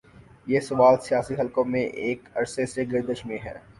یہ 0.47 0.59
سوال 0.59 0.95
سیاسی 1.01 1.35
حلقوں 1.39 1.65
میں 1.65 1.81
ایک 1.81 2.29
عرصے 2.35 2.65
سے 2.65 2.83
گردش 2.91 3.25
میں 3.25 3.37
ہے۔ 3.45 3.53